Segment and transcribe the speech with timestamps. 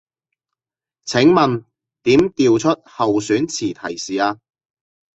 [1.05, 1.65] 請問
[2.01, 4.39] 點調出候選詞提示啊